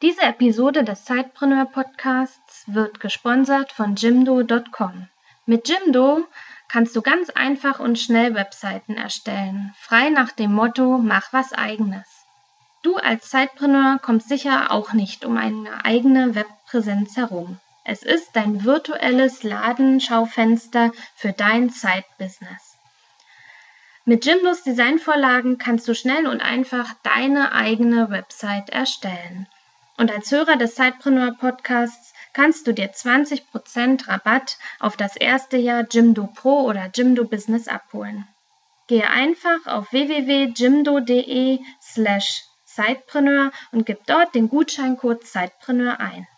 Diese 0.00 0.22
Episode 0.22 0.84
des 0.84 1.04
Zeitpreneur 1.04 1.64
Podcasts 1.64 2.62
wird 2.68 3.00
gesponsert 3.00 3.72
von 3.72 3.96
Jimdo.com. 3.96 5.08
Mit 5.44 5.68
Jimdo 5.68 6.24
kannst 6.68 6.94
du 6.94 7.02
ganz 7.02 7.30
einfach 7.30 7.80
und 7.80 7.98
schnell 7.98 8.32
Webseiten 8.36 8.96
erstellen, 8.96 9.74
frei 9.76 10.10
nach 10.10 10.30
dem 10.30 10.52
Motto 10.52 10.98
Mach 10.98 11.32
was 11.32 11.52
eigenes. 11.52 12.06
Du 12.84 12.94
als 12.94 13.28
Zeitpreneur 13.28 13.98
kommst 14.00 14.28
sicher 14.28 14.70
auch 14.70 14.92
nicht 14.92 15.24
um 15.24 15.36
eine 15.36 15.84
eigene 15.84 16.36
Webpräsenz 16.36 17.16
herum. 17.16 17.58
Es 17.84 18.04
ist 18.04 18.36
dein 18.36 18.64
virtuelles 18.64 19.42
Ladenschaufenster 19.42 20.92
für 21.16 21.32
dein 21.32 21.70
Zeitbusiness. 21.70 22.76
Mit 24.04 24.24
Jimdos 24.26 24.62
Designvorlagen 24.62 25.58
kannst 25.58 25.88
du 25.88 25.94
schnell 25.96 26.28
und 26.28 26.40
einfach 26.40 26.94
deine 27.02 27.50
eigene 27.50 28.10
Website 28.10 28.70
erstellen. 28.70 29.48
Und 29.98 30.12
als 30.12 30.30
Hörer 30.30 30.56
des 30.56 30.76
Zeitpreneur 30.76 31.32
Podcasts 31.32 32.14
kannst 32.32 32.68
du 32.68 32.72
dir 32.72 32.92
20% 32.92 34.06
Rabatt 34.06 34.56
auf 34.78 34.96
das 34.96 35.16
erste 35.16 35.56
Jahr 35.56 35.84
Jimdo 35.90 36.28
Pro 36.28 36.62
oder 36.62 36.88
Jimdo 36.94 37.24
Business 37.24 37.66
abholen. 37.66 38.24
Gehe 38.86 39.10
einfach 39.10 39.66
auf 39.66 39.92
www.jimdo.de 39.92 41.58
slash 41.82 42.44
Zeitpreneur 42.64 43.50
und 43.72 43.86
gib 43.86 44.06
dort 44.06 44.36
den 44.36 44.48
Gutscheincode 44.48 45.26
Zeitpreneur 45.26 45.98
ein. 45.98 46.28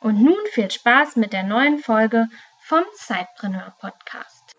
Und 0.00 0.22
nun 0.22 0.38
viel 0.52 0.70
Spaß 0.70 1.16
mit 1.16 1.34
der 1.34 1.42
neuen 1.42 1.80
Folge 1.80 2.28
vom 2.62 2.84
Zeitpreneur 2.96 3.74
Podcast. 3.80 4.54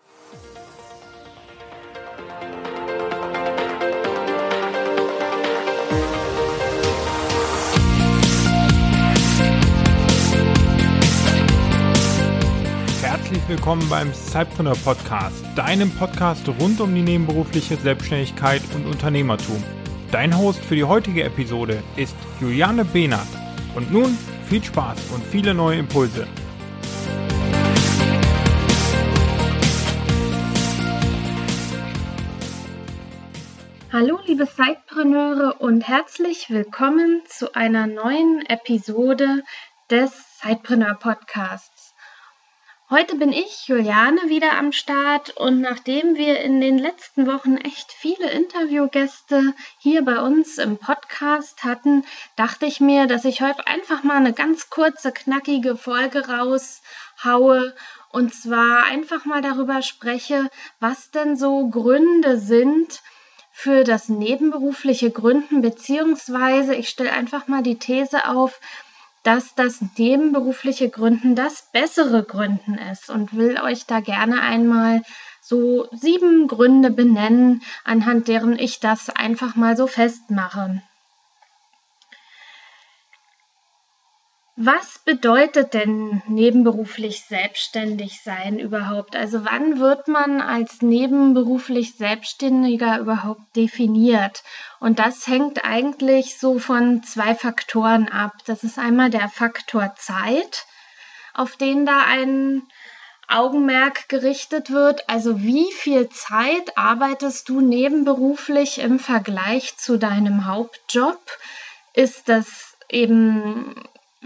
Herzlich 13.26 13.48
willkommen 13.48 13.88
beim 13.88 14.14
Cypreneur 14.14 14.76
Podcast, 14.76 15.44
deinem 15.56 15.90
Podcast 15.90 16.48
rund 16.60 16.80
um 16.80 16.94
die 16.94 17.02
nebenberufliche 17.02 17.76
Selbstständigkeit 17.76 18.62
und 18.72 18.86
Unternehmertum. 18.86 19.60
Dein 20.12 20.38
Host 20.38 20.64
für 20.64 20.76
die 20.76 20.84
heutige 20.84 21.24
Episode 21.24 21.82
ist 21.96 22.14
Juliane 22.40 22.84
Behnert. 22.84 23.26
Und 23.74 23.90
nun 23.90 24.16
viel 24.48 24.62
Spaß 24.62 25.10
und 25.12 25.24
viele 25.24 25.54
neue 25.54 25.76
Impulse. 25.76 26.28
Hallo 33.92 34.20
liebe 34.26 34.48
Zeitpreneure 34.48 35.54
und 35.54 35.80
herzlich 35.80 36.48
willkommen 36.48 37.22
zu 37.26 37.56
einer 37.56 37.88
neuen 37.88 38.46
Episode 38.46 39.42
des 39.90 40.12
Zeitpreneur 40.38 40.94
Podcasts. 40.94 41.75
Heute 42.88 43.16
bin 43.16 43.32
ich, 43.32 43.66
Juliane, 43.66 44.28
wieder 44.28 44.52
am 44.52 44.70
Start 44.70 45.36
und 45.36 45.60
nachdem 45.60 46.14
wir 46.14 46.38
in 46.38 46.60
den 46.60 46.78
letzten 46.78 47.26
Wochen 47.26 47.56
echt 47.56 47.90
viele 47.90 48.30
Interviewgäste 48.30 49.54
hier 49.80 50.04
bei 50.04 50.20
uns 50.20 50.58
im 50.58 50.78
Podcast 50.78 51.64
hatten, 51.64 52.04
dachte 52.36 52.64
ich 52.64 52.78
mir, 52.78 53.08
dass 53.08 53.24
ich 53.24 53.40
heute 53.40 53.66
einfach 53.66 54.04
mal 54.04 54.18
eine 54.18 54.32
ganz 54.32 54.70
kurze, 54.70 55.10
knackige 55.10 55.76
Folge 55.76 56.28
raushaue 56.28 57.74
und 58.12 58.32
zwar 58.32 58.84
einfach 58.84 59.24
mal 59.24 59.42
darüber 59.42 59.82
spreche, 59.82 60.48
was 60.78 61.10
denn 61.10 61.36
so 61.36 61.68
Gründe 61.68 62.38
sind, 62.38 63.02
für 63.58 63.84
das 63.84 64.10
nebenberufliche 64.10 65.10
Gründen, 65.10 65.62
beziehungsweise 65.62 66.74
ich 66.74 66.90
stelle 66.90 67.12
einfach 67.12 67.48
mal 67.48 67.62
die 67.62 67.78
These 67.78 68.28
auf, 68.28 68.60
dass 69.26 69.56
das 69.56 69.80
nebenberufliche 69.98 70.88
Gründen 70.88 71.34
das 71.34 71.68
bessere 71.72 72.22
Gründen 72.22 72.78
ist 72.92 73.10
und 73.10 73.36
will 73.36 73.58
euch 73.60 73.84
da 73.84 73.98
gerne 73.98 74.40
einmal 74.40 75.02
so 75.42 75.88
sieben 75.90 76.46
Gründe 76.46 76.90
benennen, 76.90 77.62
anhand 77.84 78.28
deren 78.28 78.56
ich 78.56 78.78
das 78.78 79.10
einfach 79.10 79.56
mal 79.56 79.76
so 79.76 79.88
festmache. 79.88 80.80
Was 84.58 84.98
bedeutet 85.00 85.74
denn 85.74 86.22
nebenberuflich 86.28 87.24
selbstständig 87.24 88.22
sein 88.22 88.58
überhaupt? 88.58 89.14
Also 89.14 89.44
wann 89.44 89.80
wird 89.80 90.08
man 90.08 90.40
als 90.40 90.80
nebenberuflich 90.80 91.96
Selbstständiger 91.96 92.98
überhaupt 92.98 93.54
definiert? 93.54 94.42
Und 94.80 94.98
das 94.98 95.26
hängt 95.26 95.66
eigentlich 95.66 96.38
so 96.38 96.58
von 96.58 97.02
zwei 97.02 97.34
Faktoren 97.34 98.08
ab. 98.08 98.32
Das 98.46 98.64
ist 98.64 98.78
einmal 98.78 99.10
der 99.10 99.28
Faktor 99.28 99.94
Zeit, 99.98 100.64
auf 101.34 101.56
den 101.56 101.84
da 101.84 102.04
ein 102.06 102.62
Augenmerk 103.28 104.08
gerichtet 104.08 104.70
wird. 104.70 105.06
Also 105.10 105.42
wie 105.42 105.70
viel 105.72 106.08
Zeit 106.08 106.78
arbeitest 106.78 107.50
du 107.50 107.60
nebenberuflich 107.60 108.78
im 108.78 109.00
Vergleich 109.00 109.76
zu 109.76 109.98
deinem 109.98 110.46
Hauptjob? 110.46 111.20
Ist 111.92 112.30
das 112.30 112.78
eben 112.88 113.74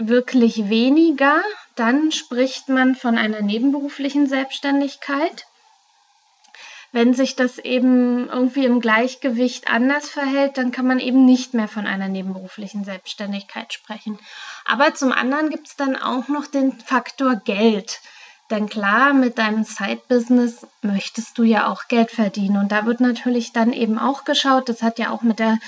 wirklich 0.08 0.68
weniger, 0.68 1.42
dann 1.76 2.12
spricht 2.12 2.68
man 2.68 2.94
von 2.94 3.18
einer 3.18 3.42
nebenberuflichen 3.42 4.26
Selbstständigkeit. 4.26 5.46
Wenn 6.92 7.14
sich 7.14 7.36
das 7.36 7.58
eben 7.58 8.28
irgendwie 8.28 8.64
im 8.64 8.80
Gleichgewicht 8.80 9.70
anders 9.70 10.08
verhält, 10.08 10.58
dann 10.58 10.72
kann 10.72 10.86
man 10.86 10.98
eben 10.98 11.24
nicht 11.24 11.54
mehr 11.54 11.68
von 11.68 11.86
einer 11.86 12.08
nebenberuflichen 12.08 12.84
Selbstständigkeit 12.84 13.72
sprechen. 13.72 14.18
Aber 14.64 14.92
zum 14.94 15.12
anderen 15.12 15.50
gibt 15.50 15.68
es 15.68 15.76
dann 15.76 15.94
auch 15.94 16.26
noch 16.26 16.46
den 16.48 16.72
Faktor 16.72 17.36
Geld. 17.36 18.00
Denn 18.50 18.68
klar, 18.68 19.14
mit 19.14 19.38
deinem 19.38 19.62
Side-Business 19.62 20.66
möchtest 20.82 21.38
du 21.38 21.44
ja 21.44 21.68
auch 21.68 21.86
Geld 21.86 22.10
verdienen. 22.10 22.56
Und 22.56 22.72
da 22.72 22.84
wird 22.84 22.98
natürlich 22.98 23.52
dann 23.52 23.72
eben 23.72 23.96
auch 23.96 24.24
geschaut, 24.24 24.68
das 24.68 24.82
hat 24.82 24.98
ja 24.98 25.10
auch 25.10 25.22
mit, 25.22 25.38
der, 25.38 25.58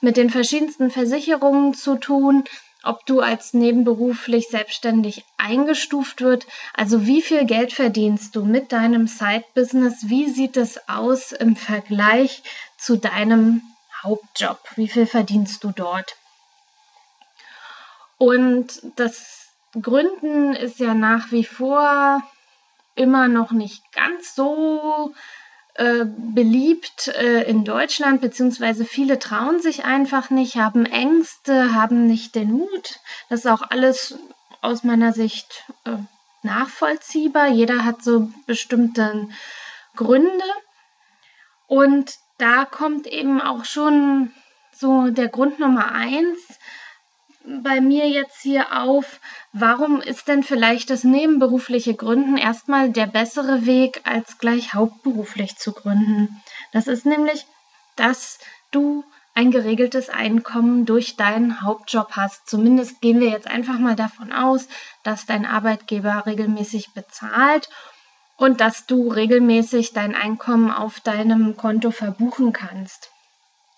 mit 0.00 0.16
den 0.16 0.30
verschiedensten 0.30 0.92
Versicherungen 0.92 1.74
zu 1.74 1.96
tun 1.96 2.44
ob 2.82 3.04
du 3.06 3.20
als 3.20 3.52
nebenberuflich 3.54 4.48
selbstständig 4.48 5.24
eingestuft 5.36 6.20
wird. 6.20 6.46
Also 6.74 7.06
wie 7.06 7.22
viel 7.22 7.44
Geld 7.44 7.72
verdienst 7.72 8.36
du 8.36 8.44
mit 8.44 8.72
deinem 8.72 9.06
Side-Business? 9.06 10.08
Wie 10.08 10.28
sieht 10.30 10.56
es 10.56 10.88
aus 10.88 11.32
im 11.32 11.56
Vergleich 11.56 12.42
zu 12.78 12.96
deinem 12.96 13.62
Hauptjob? 14.02 14.58
Wie 14.76 14.88
viel 14.88 15.06
verdienst 15.06 15.62
du 15.64 15.72
dort? 15.72 16.16
Und 18.16 18.82
das 18.96 19.48
Gründen 19.80 20.54
ist 20.54 20.78
ja 20.78 20.94
nach 20.94 21.32
wie 21.32 21.44
vor 21.44 22.22
immer 22.94 23.28
noch 23.28 23.52
nicht 23.52 23.92
ganz 23.92 24.34
so 24.34 25.14
äh, 25.80 26.04
beliebt 26.04 27.08
äh, 27.08 27.44
in 27.44 27.64
Deutschland, 27.64 28.20
beziehungsweise 28.20 28.84
viele 28.84 29.18
trauen 29.18 29.62
sich 29.62 29.82
einfach 29.82 30.28
nicht, 30.28 30.56
haben 30.56 30.84
Ängste, 30.84 31.74
haben 31.74 32.06
nicht 32.06 32.34
den 32.34 32.52
Mut. 32.52 33.00
Das 33.30 33.40
ist 33.40 33.46
auch 33.46 33.62
alles 33.62 34.18
aus 34.60 34.84
meiner 34.84 35.14
Sicht 35.14 35.64
äh, 35.86 35.92
nachvollziehbar. 36.42 37.48
Jeder 37.48 37.82
hat 37.82 38.04
so 38.04 38.30
bestimmte 38.46 39.28
Gründe. 39.96 40.44
Und 41.66 42.12
da 42.36 42.66
kommt 42.66 43.06
eben 43.06 43.40
auch 43.40 43.64
schon 43.64 44.34
so 44.74 45.08
der 45.08 45.28
Grund 45.28 45.60
Nummer 45.60 45.92
eins, 45.92 46.58
bei 47.62 47.80
mir 47.80 48.08
jetzt 48.08 48.40
hier 48.40 48.80
auf, 48.82 49.20
warum 49.52 50.00
ist 50.00 50.28
denn 50.28 50.42
vielleicht 50.42 50.90
das 50.90 51.04
nebenberufliche 51.04 51.94
Gründen 51.94 52.36
erstmal 52.36 52.90
der 52.90 53.06
bessere 53.06 53.66
Weg, 53.66 54.02
als 54.04 54.38
gleich 54.38 54.74
hauptberuflich 54.74 55.56
zu 55.56 55.72
gründen? 55.72 56.42
Das 56.72 56.86
ist 56.86 57.06
nämlich, 57.06 57.46
dass 57.96 58.38
du 58.70 59.04
ein 59.34 59.50
geregeltes 59.50 60.08
Einkommen 60.10 60.86
durch 60.86 61.16
deinen 61.16 61.62
Hauptjob 61.62 62.12
hast. 62.12 62.48
Zumindest 62.48 63.00
gehen 63.00 63.20
wir 63.20 63.30
jetzt 63.30 63.46
einfach 63.46 63.78
mal 63.78 63.96
davon 63.96 64.32
aus, 64.32 64.68
dass 65.02 65.26
dein 65.26 65.46
Arbeitgeber 65.46 66.24
regelmäßig 66.26 66.92
bezahlt 66.94 67.68
und 68.36 68.60
dass 68.60 68.86
du 68.86 69.10
regelmäßig 69.10 69.92
dein 69.92 70.14
Einkommen 70.14 70.70
auf 70.70 71.00
deinem 71.00 71.56
Konto 71.56 71.90
verbuchen 71.90 72.52
kannst. 72.52 73.09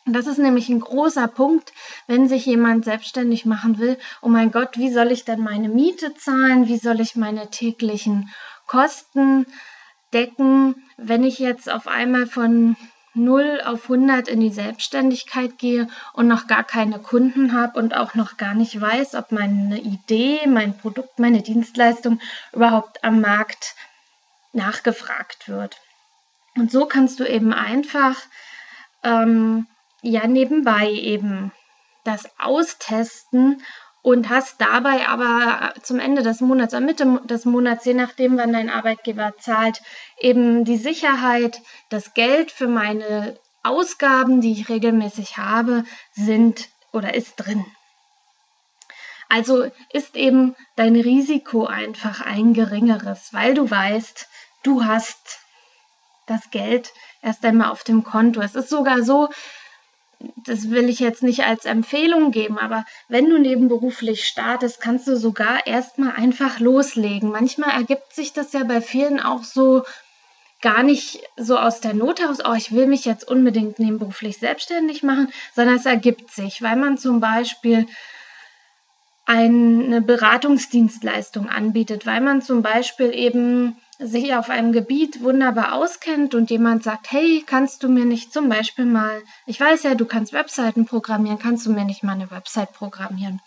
Das 0.04 0.26
ist 0.26 0.38
nämlich 0.38 0.69
ein 0.69 0.81
großer 0.81 1.28
Punkt, 1.28 1.72
wenn 2.08 2.28
sich 2.28 2.46
jemand 2.46 2.84
selbstständig 2.84 3.46
machen 3.46 3.78
will. 3.78 3.99
Oh 4.20 4.28
mein 4.28 4.50
Gott, 4.50 4.76
wie 4.76 4.90
soll 4.90 5.12
ich 5.12 5.25
denn 5.25 5.40
meine 5.40 5.69
Miete 5.69 6.14
zahlen? 6.14 6.66
Wie 6.66 6.78
soll 6.78 7.00
ich 7.00 7.14
meine 7.14 7.50
täglichen 7.50 8.28
Kosten 8.66 9.46
decken, 10.12 10.75
wenn 10.96 11.22
ich 11.22 11.38
jetzt 11.38 11.70
auf 11.70 11.87
einmal 11.87 12.26
von 12.26 12.76
0 13.14 13.60
auf 13.64 13.84
100 13.84 14.26
in 14.26 14.40
die 14.40 14.50
Selbstständigkeit 14.50 15.58
gehe 15.58 15.87
und 16.14 16.28
noch 16.28 16.46
gar 16.46 16.64
keine 16.64 16.98
Kunden 16.98 17.52
habe 17.52 17.78
und 17.78 17.94
auch 17.94 18.14
noch 18.14 18.37
gar 18.37 18.55
nicht 18.55 18.81
weiß, 18.81 19.14
ob 19.14 19.32
meine 19.32 19.78
Idee, 19.78 20.40
mein 20.46 20.76
Produkt, 20.76 21.19
meine 21.19 21.43
Dienstleistung 21.43 22.20
überhaupt 22.52 23.05
am 23.05 23.20
Markt 23.20 23.75
nachgefragt 24.52 25.48
wird. 25.48 25.76
Und 26.56 26.72
so 26.72 26.87
kannst 26.87 27.20
du 27.20 27.25
eben 27.25 27.52
einfach 27.52 28.16
ähm, 29.02 29.66
ja 30.02 30.26
nebenbei 30.26 30.90
eben 30.90 31.52
das 32.04 32.28
austesten, 32.38 33.62
und 34.02 34.28
hast 34.28 34.60
dabei 34.60 35.08
aber 35.08 35.75
zum 35.82 36.00
Ende 36.00 36.22
des 36.22 36.40
Monats, 36.40 36.75
am 36.75 36.84
Mitte 36.84 37.20
des 37.25 37.44
Monats, 37.44 37.84
je 37.84 37.94
nachdem, 37.94 38.37
wann 38.37 38.52
dein 38.52 38.69
Arbeitgeber 38.69 39.34
zahlt, 39.38 39.81
eben 40.19 40.64
die 40.64 40.76
Sicherheit, 40.76 41.62
das 41.88 42.12
Geld 42.12 42.50
für 42.50 42.66
meine 42.66 43.38
Ausgaben, 43.62 44.40
die 44.40 44.52
ich 44.52 44.69
regelmäßig 44.69 45.38
habe, 45.38 45.84
sind 46.12 46.69
oder 46.93 47.14
ist 47.14 47.37
drin. 47.37 47.64
Also 49.28 49.70
ist 49.93 50.16
eben 50.16 50.56
dein 50.75 50.96
Risiko 50.96 51.64
einfach 51.66 52.20
ein 52.20 52.55
geringeres, 52.55 53.32
weil 53.32 53.55
du 53.55 53.70
weißt, 53.70 54.28
du 54.64 54.84
hast 54.84 55.38
das 56.26 56.50
Geld 56.50 56.93
erst 57.22 57.44
einmal 57.44 57.70
auf 57.70 57.84
dem 57.84 58.02
Konto. 58.02 58.40
Es 58.40 58.56
ist 58.56 58.69
sogar 58.69 59.02
so, 59.02 59.28
das 60.36 60.70
will 60.70 60.88
ich 60.88 60.98
jetzt 60.98 61.22
nicht 61.22 61.44
als 61.44 61.64
Empfehlung 61.64 62.30
geben, 62.30 62.58
aber 62.58 62.84
wenn 63.08 63.28
du 63.28 63.38
nebenberuflich 63.38 64.24
startest, 64.24 64.80
kannst 64.80 65.06
du 65.08 65.16
sogar 65.16 65.66
erstmal 65.66 66.12
einfach 66.12 66.60
loslegen. 66.60 67.30
Manchmal 67.30 67.70
ergibt 67.70 68.14
sich 68.14 68.32
das 68.32 68.52
ja 68.52 68.64
bei 68.64 68.80
vielen 68.80 69.20
auch 69.20 69.44
so 69.44 69.82
gar 70.60 70.82
nicht 70.82 71.20
so 71.36 71.58
aus 71.58 71.80
der 71.80 71.92
Not 71.92 72.20
heraus, 72.20 72.38
oh, 72.44 72.54
ich 72.54 72.72
will 72.72 72.86
mich 72.86 73.04
jetzt 73.04 73.28
unbedingt 73.28 73.78
nebenberuflich 73.78 74.38
selbstständig 74.38 75.02
machen, 75.02 75.32
sondern 75.54 75.76
es 75.76 75.86
ergibt 75.86 76.30
sich, 76.30 76.62
weil 76.62 76.76
man 76.76 76.96
zum 76.98 77.20
Beispiel 77.20 77.86
eine 79.26 80.00
Beratungsdienstleistung 80.02 81.48
anbietet, 81.48 82.06
weil 82.06 82.20
man 82.20 82.42
zum 82.42 82.62
Beispiel 82.62 83.14
eben 83.14 83.76
sich 84.04 84.34
auf 84.34 84.50
einem 84.50 84.72
Gebiet 84.72 85.22
wunderbar 85.22 85.75
auskennt 85.75 86.34
und 86.34 86.50
jemand 86.50 86.82
sagt, 86.82 87.10
hey, 87.12 87.43
kannst 87.46 87.82
du 87.82 87.88
mir 87.88 88.04
nicht 88.04 88.32
zum 88.32 88.49
Beispiel 88.49 88.84
mal, 88.84 89.22
ich 89.46 89.60
weiß 89.60 89.82
ja, 89.84 89.94
du 89.94 90.06
kannst 90.06 90.32
Webseiten 90.32 90.87
programmieren, 90.87 91.38
kannst 91.38 91.66
du 91.66 91.70
mir 91.70 91.84
nicht 91.84 92.02
mal 92.02 92.12
eine 92.12 92.31
Website 92.31 92.72
programmieren? 92.72 93.40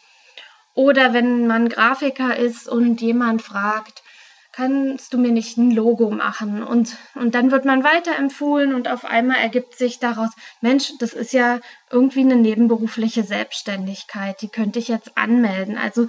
Oder 0.74 1.14
wenn 1.14 1.48
man 1.48 1.70
Grafiker 1.70 2.36
ist 2.36 2.68
und 2.68 3.02
jemand 3.02 3.42
fragt, 3.42 4.04
kannst 4.52 5.14
du 5.14 5.18
mir 5.18 5.32
nicht 5.32 5.58
ein 5.58 5.72
Logo 5.72 6.10
machen? 6.10 6.64
Und, 6.64 6.98
und 7.16 7.36
dann 7.36 7.52
wird 7.52 7.66
man 7.66 7.84
weiterempfohlen 7.84 8.74
und 8.74 8.88
auf 8.88 9.06
einmal 9.06 9.38
ergibt 9.38 9.78
sich 9.78 10.00
daraus, 10.00 10.30
Mensch, 10.62 10.92
das 11.00 11.14
ist 11.14 11.34
ja 11.34 11.60
irgendwie 11.90 12.22
eine 12.22 12.36
nebenberufliche 12.36 13.24
Selbstständigkeit, 13.24 14.42
die 14.42 14.50
könnte 14.50 14.80
ich 14.80 14.88
jetzt 14.88 15.18
anmelden. 15.18 15.78
Also 15.78 16.08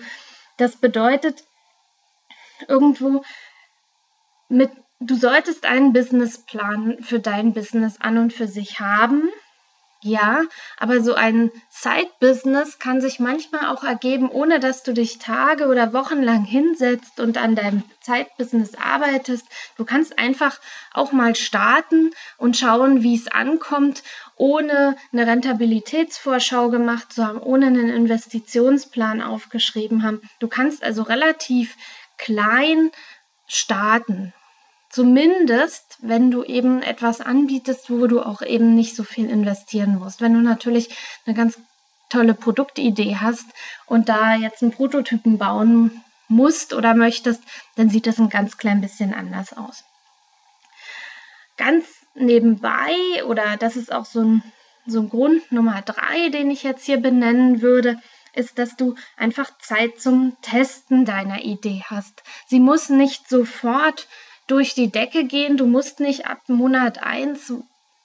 das 0.57 0.77
bedeutet 0.77 1.45
irgendwo 2.69 3.23
mit, 4.49 4.71
du 5.01 5.17
solltest 5.17 5.67
einen 5.67 5.93
Businessplan 5.93 6.99
für 7.03 7.21
dein 7.21 7.53
Business 7.53 8.01
an 8.01 8.19
und 8.19 8.33
für 8.33 8.49
sich 8.49 8.81
haben 8.81 9.29
ja, 10.03 10.43
aber 10.79 11.03
so 11.03 11.15
ein 11.15 11.51
Side-Business 11.71 12.79
kann 12.79 13.01
sich 13.01 13.19
manchmal 13.19 13.67
auch 13.67 13.83
ergeben, 13.83 14.31
ohne 14.31 14.61
dass 14.61 14.83
du 14.83 14.93
dich 14.93 15.19
Tage 15.19 15.67
oder 15.67 15.93
Wochen 15.93 16.23
lang 16.23 16.45
hinsetzt 16.45 17.19
und 17.19 17.39
an 17.39 17.57
deinem 17.57 17.83
Side-Business 18.03 18.75
arbeitest. 18.75 19.47
Du 19.77 19.85
kannst 19.85 20.19
einfach 20.19 20.61
auch 20.93 21.13
mal 21.13 21.35
starten 21.35 22.13
und 22.37 22.57
schauen, 22.57 23.03
wie 23.03 23.17
es 23.17 23.27
ankommt, 23.27 24.03
ohne 24.37 24.97
eine 25.13 25.27
Rentabilitätsvorschau 25.27 26.69
gemacht 26.69 27.13
zu 27.13 27.27
haben, 27.27 27.41
ohne 27.41 27.67
einen 27.67 27.89
Investitionsplan 27.89 29.23
aufgeschrieben 29.23 30.05
haben. 30.05 30.21
Du 30.39 30.47
kannst 30.47 30.85
also 30.85 31.03
relativ 31.03 31.75
klein 32.19 32.91
starten. 33.47 34.33
Zumindest, 34.91 35.99
wenn 36.01 36.31
du 36.31 36.45
eben 36.45 36.83
etwas 36.83 37.21
anbietest, 37.21 37.91
wo 37.91 38.07
du 38.07 38.23
auch 38.23 38.43
eben 38.43 38.75
nicht 38.75 38.97
so 38.97 39.05
viel 39.05 39.29
investieren 39.29 39.99
musst. 39.99 40.21
Wenn 40.21 40.35
du 40.35 40.41
natürlich 40.41 40.97
eine 41.27 41.35
ganz 41.37 41.59
tolle 42.09 42.35
Produktidee 42.35 43.17
hast 43.17 43.47
und 43.87 44.09
da 44.09 44.37
jetzt 44.37 44.63
einen 44.63 44.73
Prototypen 44.73 45.39
bauen 45.39 46.03
musst 46.29 46.73
oder 46.73 46.95
möchtest, 46.95 47.43
dann 47.77 47.91
sieht 47.91 48.07
das 48.07 48.19
ein 48.19 48.29
ganz 48.29 48.59
klein 48.59 48.81
bisschen 48.81 49.13
anders 49.13 49.57
aus. 49.57 49.85
Ganz 51.57 51.87
nebenbei, 52.15 53.25
oder 53.27 53.57
das 53.57 53.77
ist 53.77 53.93
auch 53.93 54.05
so 54.05 54.23
ein, 54.23 54.43
so 54.87 55.01
ein 55.01 55.09
Grund 55.09 55.51
Nummer 55.53 55.83
drei, 55.83 56.29
den 56.31 56.51
ich 56.51 56.63
jetzt 56.63 56.85
hier 56.85 56.99
benennen 56.99 57.61
würde, 57.61 57.99
ist, 58.37 58.59
dass 58.59 58.77
du 58.77 58.95
einfach 59.17 59.51
Zeit 59.59 60.01
zum 60.01 60.37
Testen 60.43 61.05
deiner 61.05 61.43
Idee 61.43 61.83
hast. 61.87 62.23
Sie 62.47 62.61
muss 62.61 62.89
nicht 62.89 63.29
sofort 63.29 64.07
durch 64.47 64.75
die 64.75 64.91
Decke 64.91 65.25
gehen. 65.25 65.57
Du 65.57 65.67
musst 65.67 66.01
nicht 66.01 66.27
ab 66.27 66.49
Monat 66.49 67.03
1 67.03 67.53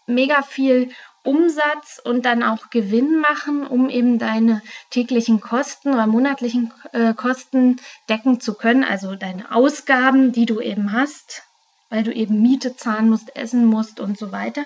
mega 0.08 0.42
viel 0.42 0.90
Umsatz 1.24 2.02
und 2.04 2.26
dann 2.26 2.42
auch 2.42 2.70
Gewinn 2.72 3.20
machen, 3.20 3.68
um 3.68 3.90
eben 3.90 4.18
deine 4.18 4.62
täglichen 4.90 5.40
Kosten 5.40 5.94
oder 5.94 6.08
monatlichen 6.08 6.74
äh, 6.94 7.14
Kosten 7.14 7.80
decken 8.10 8.40
zu 8.40 8.56
können, 8.56 8.84
also 8.84 9.16
deine 9.16 9.54
Ausgaben, 9.54 10.32
die 10.32 10.48
du 10.48 10.60
eben 10.60 10.94
hast, 10.94 11.44
weil 11.90 12.04
du 12.04 12.12
eben 12.12 12.42
Miete 12.42 12.76
zahlen 12.76 13.10
musst, 13.10 13.36
essen 13.36 13.66
musst 13.66 14.00
und 14.00 14.18
so 14.18 14.32
weiter. 14.32 14.66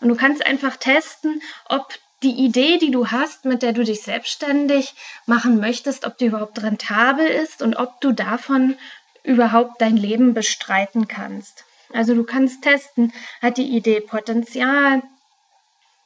Und 0.00 0.08
du 0.08 0.16
kannst 0.16 0.44
einfach 0.44 0.76
testen, 0.76 1.40
ob 1.66 1.88
die 2.22 2.32
Idee, 2.32 2.78
die 2.78 2.90
du 2.90 3.08
hast, 3.08 3.44
mit 3.44 3.62
der 3.62 3.72
du 3.72 3.84
dich 3.84 4.02
selbstständig 4.02 4.94
machen 5.26 5.60
möchtest, 5.60 6.06
ob 6.06 6.16
die 6.18 6.26
überhaupt 6.26 6.62
rentabel 6.62 7.26
ist 7.26 7.62
und 7.62 7.76
ob 7.76 8.00
du 8.00 8.12
davon 8.12 8.76
überhaupt 9.22 9.80
dein 9.80 9.96
Leben 9.96 10.34
bestreiten 10.34 11.08
kannst. 11.08 11.64
Also 11.92 12.14
du 12.14 12.24
kannst 12.24 12.62
testen, 12.62 13.12
hat 13.42 13.58
die 13.58 13.76
Idee 13.76 14.00
Potenzial? 14.00 15.02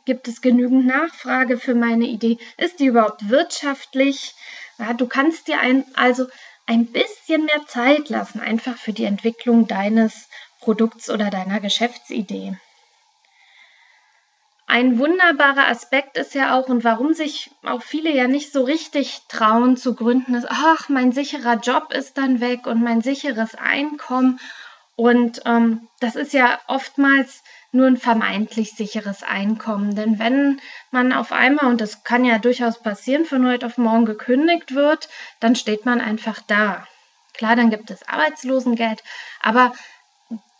Gibt 0.04 0.28
es 0.28 0.40
genügend 0.40 0.86
Nachfrage 0.86 1.58
für 1.58 1.74
meine 1.74 2.06
Idee? 2.06 2.38
Ist 2.56 2.80
die 2.80 2.86
überhaupt 2.86 3.28
wirtschaftlich? 3.28 4.34
Ja, 4.78 4.94
du 4.94 5.06
kannst 5.06 5.46
dir 5.46 5.60
ein, 5.60 5.84
also 5.94 6.26
ein 6.66 6.86
bisschen 6.86 7.44
mehr 7.44 7.66
Zeit 7.66 8.08
lassen, 8.08 8.40
einfach 8.40 8.76
für 8.76 8.92
die 8.92 9.04
Entwicklung 9.04 9.66
deines 9.66 10.28
Produkts 10.60 11.10
oder 11.10 11.30
deiner 11.30 11.60
Geschäftsidee. 11.60 12.56
Ein 14.72 15.00
wunderbarer 15.00 15.66
Aspekt 15.66 16.16
ist 16.16 16.32
ja 16.32 16.56
auch, 16.56 16.68
und 16.68 16.84
warum 16.84 17.12
sich 17.12 17.50
auch 17.64 17.82
viele 17.82 18.14
ja 18.14 18.28
nicht 18.28 18.52
so 18.52 18.62
richtig 18.62 19.22
trauen 19.26 19.76
zu 19.76 19.96
gründen, 19.96 20.36
ist, 20.36 20.46
ach, 20.48 20.88
mein 20.88 21.10
sicherer 21.10 21.56
Job 21.56 21.92
ist 21.92 22.16
dann 22.16 22.40
weg 22.40 22.68
und 22.68 22.80
mein 22.80 23.00
sicheres 23.00 23.56
Einkommen. 23.56 24.38
Und 24.94 25.40
ähm, 25.44 25.88
das 25.98 26.14
ist 26.14 26.32
ja 26.32 26.60
oftmals 26.68 27.42
nur 27.72 27.88
ein 27.88 27.96
vermeintlich 27.96 28.76
sicheres 28.76 29.24
Einkommen. 29.24 29.96
Denn 29.96 30.20
wenn 30.20 30.60
man 30.92 31.12
auf 31.12 31.32
einmal, 31.32 31.66
und 31.66 31.80
das 31.80 32.04
kann 32.04 32.24
ja 32.24 32.38
durchaus 32.38 32.80
passieren, 32.80 33.24
von 33.24 33.44
heute 33.48 33.66
auf 33.66 33.76
morgen 33.76 34.04
gekündigt 34.04 34.76
wird, 34.76 35.08
dann 35.40 35.56
steht 35.56 35.84
man 35.84 36.00
einfach 36.00 36.38
da. 36.46 36.86
Klar, 37.34 37.56
dann 37.56 37.70
gibt 37.70 37.90
es 37.90 38.06
Arbeitslosengeld, 38.06 39.02
aber 39.42 39.72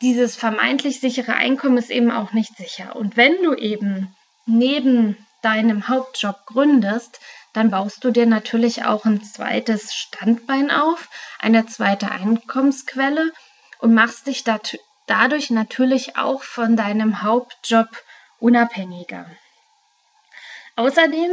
dieses 0.01 0.37
vermeintlich 0.37 1.01
sichere 1.01 1.35
Einkommen 1.35 1.79
ist 1.79 1.91
eben 1.91 2.11
auch 2.11 2.33
nicht 2.33 2.57
sicher. 2.57 2.97
Und 2.97 3.17
wenn 3.17 3.43
du 3.43 3.55
eben 3.55 4.15
neben 4.47 5.27
deinem 5.43 5.89
Hauptjob 5.89 6.47
gründest, 6.47 7.21
dann 7.53 7.71
baust 7.71 8.05
du 8.05 8.11
dir 8.11 8.27
natürlich 8.27 8.85
auch 8.85 9.05
ein 9.05 9.23
zweites 9.23 9.95
Standbein 9.95 10.71
auf, 10.71 11.09
eine 11.39 11.67
zweite 11.67 12.11
Einkommensquelle 12.11 13.33
und 13.79 13.95
machst 13.95 14.27
dich 14.27 14.45
dadurch 15.07 15.51
natürlich 15.51 16.17
auch 16.17 16.43
von 16.43 16.77
deinem 16.77 17.23
Hauptjob 17.23 17.89
unabhängiger. 18.39 19.27
Außerdem 20.77 21.33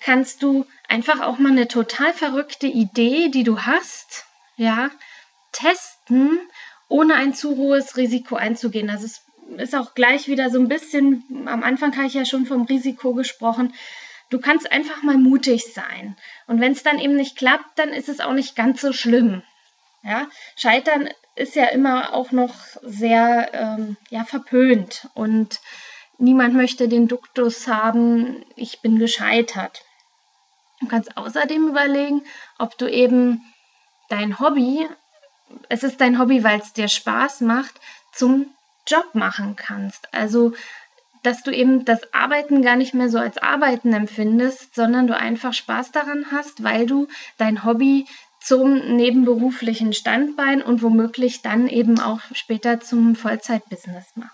kannst 0.00 0.42
du 0.42 0.66
einfach 0.88 1.20
auch 1.20 1.38
mal 1.38 1.52
eine 1.52 1.68
total 1.68 2.12
verrückte 2.12 2.66
Idee, 2.66 3.28
die 3.28 3.44
du 3.44 3.60
hast, 3.60 4.26
ja, 4.56 4.90
testen 5.52 6.40
ohne 6.92 7.14
ein 7.14 7.32
zu 7.32 7.56
hohes 7.56 7.96
Risiko 7.96 8.36
einzugehen. 8.36 8.90
Also 8.90 9.06
es 9.06 9.22
ist 9.56 9.74
auch 9.74 9.94
gleich 9.94 10.28
wieder 10.28 10.50
so 10.50 10.58
ein 10.58 10.68
bisschen, 10.68 11.24
am 11.46 11.62
Anfang 11.62 11.96
habe 11.96 12.06
ich 12.06 12.14
ja 12.14 12.26
schon 12.26 12.44
vom 12.44 12.62
Risiko 12.62 13.14
gesprochen. 13.14 13.72
Du 14.28 14.38
kannst 14.38 14.70
einfach 14.70 15.02
mal 15.02 15.16
mutig 15.16 15.72
sein. 15.72 16.16
Und 16.46 16.60
wenn 16.60 16.72
es 16.72 16.82
dann 16.82 16.98
eben 16.98 17.16
nicht 17.16 17.36
klappt, 17.36 17.78
dann 17.78 17.88
ist 17.88 18.08
es 18.10 18.20
auch 18.20 18.34
nicht 18.34 18.56
ganz 18.56 18.82
so 18.82 18.92
schlimm. 18.92 19.42
Ja, 20.04 20.28
Scheitern 20.56 21.08
ist 21.34 21.54
ja 21.54 21.66
immer 21.66 22.12
auch 22.12 22.30
noch 22.30 22.54
sehr 22.82 23.50
ähm, 23.54 23.96
ja, 24.10 24.24
verpönt 24.24 25.08
und 25.14 25.60
niemand 26.18 26.54
möchte 26.54 26.88
den 26.88 27.08
Duktus 27.08 27.68
haben, 27.68 28.44
ich 28.56 28.82
bin 28.82 28.98
gescheitert. 28.98 29.82
Du 30.80 30.88
kannst 30.88 31.16
außerdem 31.16 31.68
überlegen, 31.68 32.22
ob 32.58 32.76
du 32.76 32.86
eben 32.86 33.40
dein 34.08 34.40
Hobby 34.40 34.88
es 35.68 35.82
ist 35.82 36.00
dein 36.00 36.18
Hobby, 36.18 36.44
weil 36.44 36.60
es 36.60 36.72
dir 36.72 36.88
Spaß 36.88 37.40
macht, 37.42 37.80
zum 38.12 38.46
Job 38.86 39.14
machen 39.14 39.56
kannst. 39.56 40.12
Also, 40.12 40.52
dass 41.22 41.42
du 41.42 41.52
eben 41.52 41.84
das 41.84 42.12
Arbeiten 42.12 42.62
gar 42.62 42.76
nicht 42.76 42.94
mehr 42.94 43.08
so 43.08 43.18
als 43.18 43.38
Arbeiten 43.38 43.92
empfindest, 43.92 44.74
sondern 44.74 45.06
du 45.06 45.16
einfach 45.16 45.54
Spaß 45.54 45.92
daran 45.92 46.26
hast, 46.32 46.64
weil 46.64 46.86
du 46.86 47.06
dein 47.38 47.64
Hobby 47.64 48.06
zum 48.40 48.96
nebenberuflichen 48.96 49.92
Standbein 49.92 50.62
und 50.62 50.82
womöglich 50.82 51.42
dann 51.42 51.68
eben 51.68 52.00
auch 52.00 52.20
später 52.32 52.80
zum 52.80 53.14
Vollzeitbusiness 53.14 54.16
machst. 54.16 54.32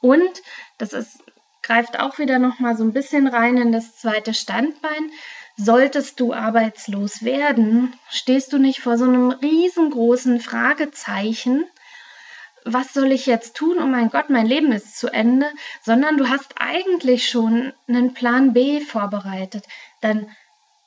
Und 0.00 0.42
das 0.76 0.92
ist, 0.92 1.24
greift 1.62 1.98
auch 1.98 2.18
wieder 2.18 2.38
noch 2.38 2.58
mal 2.58 2.76
so 2.76 2.84
ein 2.84 2.92
bisschen 2.92 3.26
rein 3.26 3.56
in 3.56 3.72
das 3.72 3.96
zweite 3.96 4.34
Standbein. 4.34 5.10
Solltest 5.56 6.20
du 6.20 6.32
arbeitslos 6.32 7.22
werden, 7.22 7.94
stehst 8.10 8.52
du 8.52 8.58
nicht 8.58 8.80
vor 8.80 8.98
so 8.98 9.04
einem 9.04 9.30
riesengroßen 9.30 10.40
Fragezeichen, 10.40 11.64
was 12.64 12.94
soll 12.94 13.12
ich 13.12 13.26
jetzt 13.26 13.56
tun? 13.56 13.76
Oh 13.78 13.86
mein 13.86 14.08
Gott, 14.08 14.30
mein 14.30 14.46
Leben 14.46 14.72
ist 14.72 14.96
zu 14.98 15.08
Ende, 15.08 15.50
sondern 15.82 16.16
du 16.16 16.28
hast 16.28 16.54
eigentlich 16.58 17.28
schon 17.28 17.72
einen 17.86 18.14
Plan 18.14 18.54
B 18.54 18.80
vorbereitet. 18.80 19.66
Dann 20.00 20.30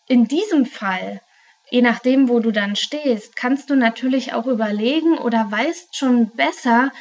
in 0.07 0.27
diesem 0.27 0.65
Fall, 0.65 1.21
je 1.69 1.81
nachdem, 1.81 2.29
wo 2.29 2.39
du 2.39 2.51
dann 2.51 2.75
stehst, 2.75 3.35
kannst 3.35 3.69
du 3.69 3.75
natürlich 3.75 4.33
auch 4.33 4.47
überlegen 4.47 5.17
oder 5.17 5.51
weißt 5.51 5.95
schon 5.95 6.31
besser, 6.31 6.91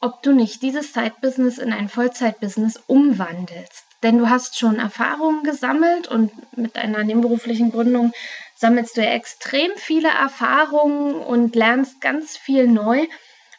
ob 0.00 0.22
du 0.22 0.32
nicht 0.32 0.60
dieses 0.60 0.92
Side-Business 0.92 1.56
in 1.56 1.72
ein 1.72 1.88
Vollzeit-Business 1.88 2.76
umwandelst. 2.86 3.84
Denn 4.04 4.18
du 4.18 4.28
hast 4.28 4.58
schon 4.58 4.78
Erfahrungen 4.78 5.44
gesammelt 5.44 6.08
und 6.08 6.30
mit 6.58 6.76
einer 6.76 7.02
nebenberuflichen 7.04 7.72
Gründung 7.72 8.12
sammelst 8.54 8.98
du 8.98 9.02
ja 9.02 9.12
extrem 9.12 9.70
viele 9.76 10.10
Erfahrungen 10.10 11.14
und 11.14 11.56
lernst 11.56 12.02
ganz 12.02 12.36
viel 12.36 12.68
neu 12.68 13.06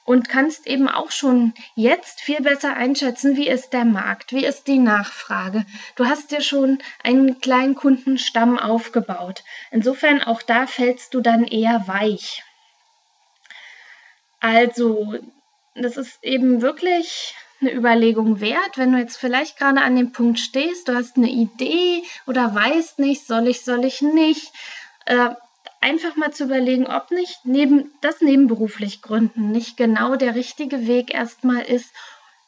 und 0.03 0.29
kannst 0.29 0.67
eben 0.67 0.87
auch 0.87 1.09
schon 1.09 1.55
jetzt 1.73 2.21
viel 2.21 2.41
besser 2.41 2.75
einschätzen, 2.75 3.37
wie 3.37 3.47
ist 3.47 3.73
der 3.73 3.85
Markt, 3.85 4.33
wie 4.33 4.45
ist 4.45 4.67
die 4.67 4.77
Nachfrage. 4.77 5.65
Du 5.95 6.05
hast 6.05 6.29
dir 6.29 6.41
schon 6.41 6.77
einen 7.01 7.39
kleinen 7.41 7.73
Kundenstamm 7.73 8.59
aufgebaut. 8.59 9.43
Insofern 9.71 10.21
auch 10.21 10.43
da 10.43 10.67
fällst 10.67 11.15
du 11.15 11.21
dann 11.21 11.45
eher 11.45 11.87
weich. 11.87 12.43
Also, 14.39 15.15
das 15.73 15.97
ist 15.97 16.23
eben 16.23 16.61
wirklich 16.61 17.33
eine 17.62 17.74
Überlegung 17.74 18.39
wert, 18.41 18.77
wenn 18.77 18.91
du 18.91 18.97
jetzt 18.97 19.17
vielleicht 19.17 19.57
gerade 19.57 19.81
an 19.81 19.95
dem 19.95 20.12
Punkt 20.12 20.39
stehst, 20.39 20.88
du 20.88 20.95
hast 20.95 21.17
eine 21.17 21.29
Idee 21.29 22.03
oder 22.27 22.53
weißt 22.53 23.00
nicht, 23.00 23.25
soll 23.25 23.47
ich, 23.47 23.63
soll 23.63 23.85
ich 23.85 24.01
nicht. 24.01 24.51
Äh, 25.05 25.29
einfach 25.81 26.15
mal 26.15 26.31
zu 26.31 26.45
überlegen, 26.45 26.88
ob 26.88 27.12
nicht 27.12 27.41
neben, 27.43 27.91
das 28.01 28.21
nebenberuflich 28.21 29.01
gründen 29.01 29.51
nicht 29.51 29.77
genau 29.77 30.15
der 30.15 30.35
richtige 30.35 30.88
Weg 30.88 31.13
erstmal 31.13 31.62
ist, 31.62 31.91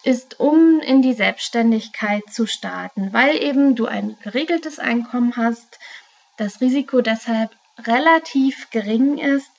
ist, 0.03 0.39
um 0.39 0.79
in 0.79 1.01
die 1.01 1.13
Selbstständigkeit 1.13 2.23
zu 2.31 2.45
starten, 2.47 3.13
weil 3.13 3.41
eben 3.41 3.75
du 3.75 3.85
ein 3.85 4.17
geregeltes 4.23 4.79
Einkommen 4.79 5.35
hast, 5.35 5.79
das 6.37 6.61
Risiko 6.61 7.01
deshalb 7.01 7.51
relativ 7.85 8.69
gering 8.69 9.17
ist. 9.17 9.51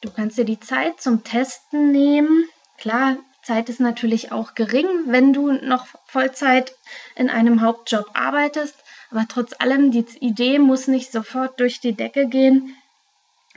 Du 0.00 0.10
kannst 0.10 0.36
dir 0.36 0.44
die 0.44 0.60
Zeit 0.60 1.00
zum 1.00 1.24
Testen 1.24 1.92
nehmen. 1.92 2.44
Klar, 2.76 3.16
Zeit 3.44 3.68
ist 3.68 3.80
natürlich 3.80 4.32
auch 4.32 4.54
gering, 4.54 4.86
wenn 5.06 5.32
du 5.32 5.52
noch 5.52 5.86
Vollzeit 6.06 6.74
in 7.14 7.30
einem 7.30 7.60
Hauptjob 7.60 8.10
arbeitest, 8.14 8.74
aber 9.10 9.26
trotz 9.28 9.54
allem, 9.58 9.90
die 9.90 10.04
Idee 10.20 10.58
muss 10.58 10.88
nicht 10.88 11.12
sofort 11.12 11.60
durch 11.60 11.80
die 11.80 11.92
Decke 11.92 12.26
gehen. 12.26 12.76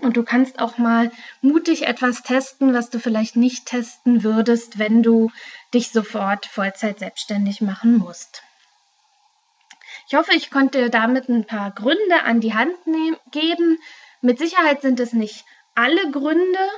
Und 0.02 0.16
du 0.16 0.24
kannst 0.24 0.60
auch 0.60 0.78
mal 0.78 1.12
mutig 1.42 1.88
etwas 1.88 2.22
testen, 2.22 2.74
was 2.74 2.92
du 2.92 3.00
vielleicht 3.00 3.36
nicht 3.36 3.66
testen 3.66 4.24
würdest, 4.24 4.78
wenn 4.78 5.02
du 5.02 5.32
dich 5.74 5.90
sofort 5.90 6.46
Vollzeit 6.46 7.00
selbstständig 7.00 7.62
machen 7.62 7.98
musst. 7.98 8.44
Ich 10.08 10.16
hoffe, 10.16 10.34
ich 10.36 10.52
konnte 10.52 10.84
dir 10.84 10.90
damit 10.90 11.28
ein 11.28 11.46
paar 11.46 11.72
Gründe 11.72 12.24
an 12.24 12.40
die 12.40 12.54
Hand 12.54 12.76
geben. 13.32 13.80
Mit 14.22 14.38
Sicherheit 14.38 14.82
sind 14.82 15.00
es 15.00 15.14
nicht 15.14 15.44
alle 15.74 16.12
Gründe, 16.12 16.70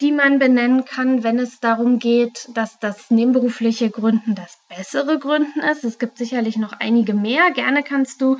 die 0.00 0.12
man 0.12 0.38
benennen 0.38 0.84
kann, 0.84 1.22
wenn 1.22 1.38
es 1.38 1.60
darum 1.60 1.98
geht, 1.98 2.48
dass 2.52 2.78
das 2.78 3.10
nebenberufliche 3.10 3.90
Gründen 3.90 4.34
das 4.34 4.58
bessere 4.68 5.18
Gründen 5.18 5.60
ist. 5.60 5.84
Es 5.84 5.98
gibt 5.98 6.18
sicherlich 6.18 6.56
noch 6.58 6.72
einige 6.72 7.14
mehr. 7.14 7.50
Gerne 7.52 7.82
kannst 7.82 8.20
du 8.20 8.38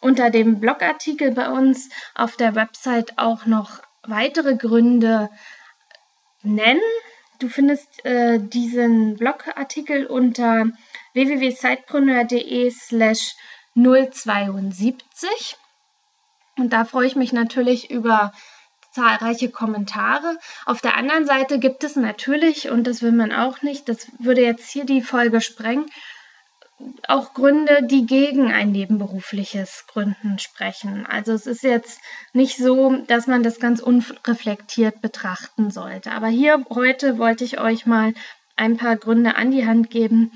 unter 0.00 0.30
dem 0.30 0.58
Blogartikel 0.58 1.32
bei 1.32 1.48
uns 1.48 1.88
auf 2.14 2.36
der 2.36 2.54
Website 2.54 3.18
auch 3.18 3.46
noch 3.46 3.80
weitere 4.02 4.56
Gründe 4.56 5.30
nennen. 6.42 6.80
Du 7.38 7.48
findest 7.48 8.04
äh, 8.04 8.38
diesen 8.40 9.16
Blogartikel 9.16 10.06
unter 10.06 10.66
www.sidepreneur.de 11.12 12.70
slash 12.70 13.36
072 13.74 15.56
und 16.56 16.72
da 16.72 16.84
freue 16.84 17.06
ich 17.06 17.16
mich 17.16 17.32
natürlich 17.32 17.90
über 17.90 18.32
zahlreiche 18.96 19.50
Kommentare. 19.50 20.38
Auf 20.64 20.80
der 20.80 20.96
anderen 20.96 21.26
Seite 21.26 21.58
gibt 21.58 21.84
es 21.84 21.96
natürlich, 21.96 22.70
und 22.70 22.86
das 22.86 23.02
will 23.02 23.12
man 23.12 23.30
auch 23.30 23.60
nicht, 23.60 23.88
das 23.90 24.08
würde 24.18 24.40
jetzt 24.40 24.70
hier 24.70 24.86
die 24.86 25.02
Folge 25.02 25.42
sprengen, 25.42 25.86
auch 27.06 27.34
Gründe, 27.34 27.82
die 27.82 28.06
gegen 28.06 28.52
ein 28.52 28.72
nebenberufliches 28.72 29.84
Gründen 29.86 30.38
sprechen. 30.38 31.06
Also 31.06 31.32
es 31.32 31.46
ist 31.46 31.62
jetzt 31.62 32.00
nicht 32.32 32.56
so, 32.56 32.96
dass 33.06 33.26
man 33.26 33.42
das 33.42 33.60
ganz 33.60 33.80
unreflektiert 33.80 35.00
betrachten 35.00 35.70
sollte. 35.70 36.12
Aber 36.12 36.28
hier 36.28 36.64
heute 36.70 37.18
wollte 37.18 37.44
ich 37.44 37.60
euch 37.60 37.86
mal 37.86 38.14
ein 38.56 38.78
paar 38.78 38.96
Gründe 38.96 39.36
an 39.36 39.50
die 39.50 39.66
Hand 39.66 39.90
geben, 39.90 40.32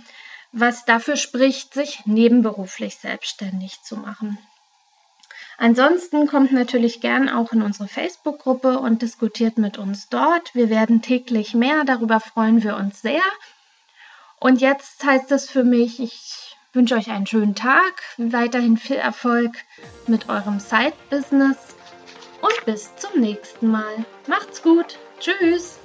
was 0.53 0.85
dafür 0.85 1.17
spricht, 1.17 1.75
sich 1.75 2.05
nebenberuflich 2.07 2.97
selbstständig 2.97 3.83
zu 3.83 3.97
machen. 3.97 4.39
Ansonsten 5.63 6.27
kommt 6.27 6.53
natürlich 6.53 7.03
gern 7.03 7.29
auch 7.29 7.53
in 7.53 7.61
unsere 7.61 7.87
Facebook-Gruppe 7.87 8.79
und 8.79 9.03
diskutiert 9.03 9.59
mit 9.59 9.77
uns 9.77 10.09
dort. 10.09 10.55
Wir 10.55 10.71
werden 10.71 11.03
täglich 11.03 11.53
mehr, 11.53 11.85
darüber 11.85 12.19
freuen 12.19 12.63
wir 12.63 12.77
uns 12.77 13.03
sehr. 13.03 13.21
Und 14.39 14.63
jetzt 14.63 15.05
heißt 15.05 15.31
es 15.33 15.51
für 15.51 15.63
mich, 15.63 16.01
ich 16.01 16.57
wünsche 16.73 16.95
euch 16.95 17.11
einen 17.11 17.27
schönen 17.27 17.55
Tag, 17.55 18.03
weiterhin 18.17 18.79
viel 18.79 18.97
Erfolg 18.97 19.53
mit 20.07 20.31
eurem 20.31 20.61
Side-Business 20.61 21.59
und 22.41 22.65
bis 22.65 22.97
zum 22.97 23.21
nächsten 23.21 23.67
Mal. 23.71 24.07
Macht's 24.29 24.63
gut. 24.63 24.99
Tschüss. 25.19 25.80